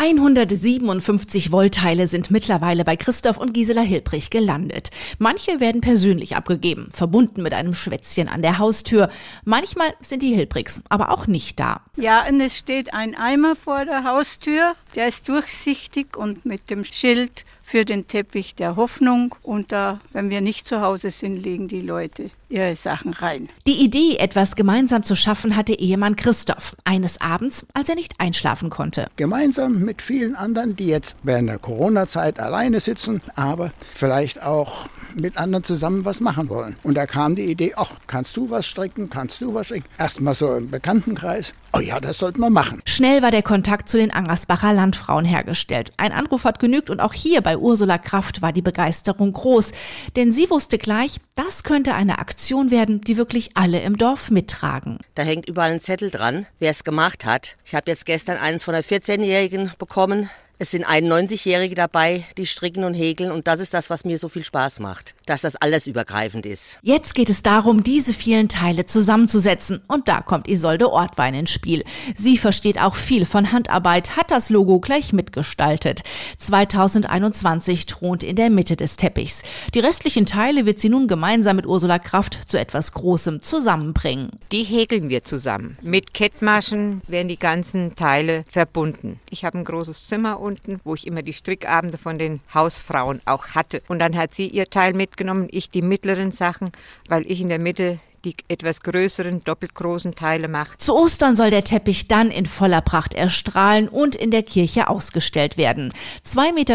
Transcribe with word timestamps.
157 0.00 1.50
Wollteile 1.50 2.06
sind 2.06 2.30
mittlerweile 2.30 2.84
bei 2.84 2.94
Christoph 2.96 3.36
und 3.36 3.52
Gisela 3.52 3.80
Hilbrich 3.80 4.30
gelandet. 4.30 4.90
Manche 5.18 5.58
werden 5.58 5.80
persönlich 5.80 6.36
abgegeben, 6.36 6.88
verbunden 6.92 7.42
mit 7.42 7.52
einem 7.52 7.74
Schwätzchen 7.74 8.28
an 8.28 8.40
der 8.40 8.58
Haustür. 8.58 9.08
Manchmal 9.44 9.92
sind 10.00 10.22
die 10.22 10.32
Hilbrichs 10.32 10.82
aber 10.88 11.10
auch 11.10 11.26
nicht 11.26 11.58
da. 11.58 11.80
Ja, 11.96 12.24
und 12.28 12.40
es 12.40 12.56
steht 12.56 12.94
ein 12.94 13.16
Eimer 13.16 13.56
vor 13.56 13.84
der 13.86 14.04
Haustür, 14.04 14.76
der 14.94 15.08
ist 15.08 15.28
durchsichtig 15.28 16.16
und 16.16 16.46
mit 16.46 16.70
dem 16.70 16.84
Schild 16.84 17.44
für 17.68 17.84
den 17.84 18.06
Teppich 18.06 18.54
der 18.54 18.76
Hoffnung. 18.76 19.34
Und 19.42 19.72
da, 19.72 20.00
wenn 20.12 20.30
wir 20.30 20.40
nicht 20.40 20.66
zu 20.66 20.80
Hause 20.80 21.10
sind, 21.10 21.36
legen 21.36 21.68
die 21.68 21.82
Leute 21.82 22.30
ihre 22.48 22.74
Sachen 22.76 23.12
rein. 23.12 23.50
Die 23.66 23.84
Idee, 23.84 24.16
etwas 24.16 24.56
gemeinsam 24.56 25.02
zu 25.02 25.14
schaffen, 25.14 25.54
hatte 25.54 25.78
Ehemann 25.78 26.16
Christoph. 26.16 26.74
Eines 26.84 27.20
Abends, 27.20 27.66
als 27.74 27.90
er 27.90 27.94
nicht 27.94 28.14
einschlafen 28.16 28.70
konnte. 28.70 29.08
Gemeinsam 29.16 29.80
mit 29.80 30.00
vielen 30.00 30.34
anderen, 30.34 30.76
die 30.76 30.86
jetzt 30.86 31.16
während 31.22 31.50
der 31.50 31.58
Corona-Zeit 31.58 32.40
alleine 32.40 32.80
sitzen, 32.80 33.20
aber 33.34 33.72
vielleicht 33.92 34.42
auch 34.42 34.88
mit 35.14 35.36
anderen 35.38 35.64
zusammen 35.64 36.04
was 36.04 36.20
machen 36.20 36.48
wollen. 36.48 36.76
Und 36.82 36.94
da 36.94 37.06
kam 37.06 37.34
die 37.34 37.44
Idee, 37.44 37.74
ach, 37.76 37.92
kannst 38.06 38.36
du 38.36 38.50
was 38.50 38.66
stricken, 38.66 39.10
kannst 39.10 39.40
du 39.40 39.54
was 39.54 39.66
stricken? 39.66 39.86
Erstmal 39.98 40.34
so 40.34 40.54
im 40.54 40.70
Bekanntenkreis. 40.70 41.52
Oh 41.74 41.80
ja, 41.80 42.00
das 42.00 42.18
sollten 42.18 42.40
wir 42.40 42.50
machen. 42.50 42.80
Schnell 42.86 43.20
war 43.22 43.30
der 43.30 43.42
Kontakt 43.42 43.88
zu 43.88 43.98
den 43.98 44.10
Angersbacher 44.10 44.72
Landfrauen 44.72 45.24
hergestellt. 45.24 45.92
Ein 45.98 46.12
Anruf 46.12 46.44
hat 46.44 46.58
genügt 46.60 46.88
und 46.88 47.00
auch 47.00 47.12
hier 47.12 47.42
bei 47.42 47.58
Ursula 47.58 47.98
Kraft 47.98 48.40
war 48.40 48.52
die 48.52 48.62
Begeisterung 48.62 49.32
groß. 49.32 49.72
Denn 50.16 50.32
sie 50.32 50.48
wusste 50.50 50.78
gleich, 50.78 51.20
das 51.34 51.64
könnte 51.64 51.94
eine 51.94 52.18
Aktion 52.18 52.70
werden, 52.70 53.00
die 53.02 53.16
wirklich 53.16 53.50
alle 53.54 53.80
im 53.80 53.98
Dorf 53.98 54.30
mittragen. 54.30 54.98
Da 55.14 55.22
hängt 55.22 55.48
überall 55.48 55.72
ein 55.72 55.80
Zettel 55.80 56.10
dran, 56.10 56.46
wer 56.58 56.70
es 56.70 56.84
gemacht 56.84 57.26
hat. 57.26 57.56
Ich 57.64 57.74
habe 57.74 57.90
jetzt 57.90 58.06
gestern 58.06 58.38
eins 58.38 58.64
von 58.64 58.72
der 58.72 58.84
14-Jährigen 58.84 59.72
bekommen. 59.78 60.30
Es 60.60 60.72
sind 60.72 60.84
91-Jährige 60.84 61.76
dabei, 61.76 62.24
die 62.36 62.44
stricken 62.44 62.82
und 62.82 62.94
häkeln 62.94 63.30
und 63.30 63.46
das 63.46 63.60
ist 63.60 63.74
das, 63.74 63.90
was 63.90 64.04
mir 64.04 64.18
so 64.18 64.28
viel 64.28 64.42
Spaß 64.42 64.80
macht, 64.80 65.14
dass 65.24 65.42
das 65.42 65.54
alles 65.54 65.86
übergreifend 65.86 66.46
ist. 66.46 66.80
Jetzt 66.82 67.14
geht 67.14 67.30
es 67.30 67.44
darum, 67.44 67.84
diese 67.84 68.12
vielen 68.12 68.48
Teile 68.48 68.84
zusammenzusetzen 68.84 69.80
und 69.86 70.08
da 70.08 70.20
kommt 70.20 70.48
Isolde 70.48 70.90
Ortwein 70.90 71.34
ins 71.34 71.52
Spiel. 71.52 71.84
Sie 72.16 72.36
versteht 72.36 72.80
auch 72.80 72.96
viel 72.96 73.24
von 73.24 73.52
Handarbeit, 73.52 74.16
hat 74.16 74.32
das 74.32 74.50
Logo 74.50 74.80
gleich 74.80 75.12
mitgestaltet. 75.12 76.02
2021 76.38 77.86
thront 77.86 78.24
in 78.24 78.34
der 78.34 78.50
Mitte 78.50 78.74
des 78.74 78.96
Teppichs. 78.96 79.42
Die 79.74 79.80
restlichen 79.80 80.26
Teile 80.26 80.66
wird 80.66 80.80
sie 80.80 80.88
nun 80.88 81.06
gemeinsam 81.06 81.54
mit 81.54 81.66
Ursula 81.66 82.00
Kraft 82.00 82.50
zu 82.50 82.58
etwas 82.58 82.94
Großem 82.94 83.42
zusammenbringen. 83.42 84.32
Die 84.50 84.64
häkeln 84.64 85.08
wir 85.08 85.22
zusammen. 85.22 85.78
Mit 85.82 86.14
Kettmaschen 86.14 87.00
werden 87.06 87.28
die 87.28 87.38
ganzen 87.38 87.94
Teile 87.94 88.44
verbunden. 88.50 89.20
Ich 89.30 89.44
habe 89.44 89.56
ein 89.56 89.64
großes 89.64 90.08
Zimmer 90.08 90.40
unten, 90.48 90.80
wo 90.82 90.94
ich 90.94 91.06
immer 91.06 91.22
die 91.22 91.34
Strickabende 91.34 91.98
von 91.98 92.18
den 92.18 92.40
Hausfrauen 92.54 93.20
auch 93.26 93.48
hatte. 93.48 93.82
Und 93.88 93.98
dann 93.98 94.16
hat 94.16 94.34
sie 94.34 94.48
ihr 94.48 94.70
Teil 94.70 94.94
mitgenommen, 94.94 95.48
ich 95.50 95.70
die 95.70 95.82
mittleren 95.82 96.32
Sachen, 96.32 96.72
weil 97.06 97.30
ich 97.30 97.40
in 97.40 97.50
der 97.50 97.58
Mitte 97.58 98.00
die 98.24 98.34
etwas 98.48 98.80
größeren, 98.80 99.44
doppelt 99.44 99.74
großen 99.74 100.14
Teile 100.14 100.48
macht. 100.48 100.80
Zu 100.80 100.94
Ostern 100.94 101.36
soll 101.36 101.50
der 101.50 101.64
Teppich 101.64 102.08
dann 102.08 102.30
in 102.30 102.46
voller 102.46 102.80
Pracht 102.80 103.14
erstrahlen 103.14 103.88
und 103.88 104.14
in 104.14 104.30
der 104.30 104.42
Kirche 104.42 104.88
ausgestellt 104.88 105.56
werden. 105.56 105.92
2,40 106.26 106.52
Meter 106.52 106.74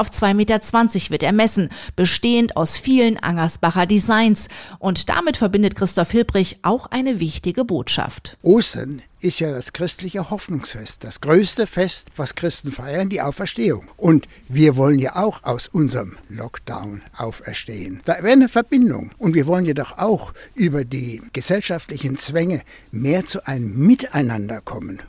auf 0.00 0.10
2,20 0.10 0.34
Meter 0.34 1.10
wird 1.10 1.22
er 1.22 1.32
messen, 1.32 1.70
bestehend 1.96 2.56
aus 2.56 2.76
vielen 2.76 3.18
Angersbacher 3.18 3.86
Designs. 3.86 4.48
Und 4.78 5.08
damit 5.08 5.36
verbindet 5.36 5.74
Christoph 5.74 6.10
Hilbrich 6.10 6.58
auch 6.62 6.86
eine 6.86 7.20
wichtige 7.20 7.64
Botschaft. 7.64 8.36
Ostern 8.42 9.02
ist 9.22 9.38
ja 9.38 9.52
das 9.52 9.72
christliche 9.72 10.30
Hoffnungsfest, 10.30 11.04
das 11.04 11.20
größte 11.20 11.66
Fest, 11.66 12.08
was 12.16 12.34
Christen 12.34 12.72
feiern, 12.72 13.08
die 13.08 13.20
Auferstehung. 13.20 13.88
Und 13.96 14.26
wir 14.48 14.76
wollen 14.76 14.98
ja 14.98 15.16
auch 15.16 15.44
aus 15.44 15.68
unserem 15.68 16.16
Lockdown 16.28 17.02
auferstehen. 17.16 18.02
Da 18.04 18.14
wäre 18.14 18.32
eine 18.32 18.48
Verbindung. 18.48 19.12
Und 19.18 19.34
wir 19.34 19.46
wollen 19.46 19.64
jedoch 19.64 19.98
auch 19.98 20.32
die 20.84 21.20
gesellschaftlichen 21.32 22.18
Zwänge 22.18 22.62
mehr 22.90 23.24
zu 23.24 23.46
einem 23.46 23.76
Miteinander 23.86 24.60
kommen. 24.60 25.02